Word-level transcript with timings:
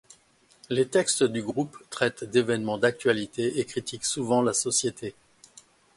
Les 0.71 0.87
textes 0.87 1.21
du 1.21 1.43
groupe 1.43 1.77
traitent 1.91 2.23
d'événements 2.23 2.79
d'actualité 2.79 3.59
et 3.59 3.65
critiquent 3.65 4.03
souvent 4.05 4.41
la 4.41 4.53
société. 4.53 5.13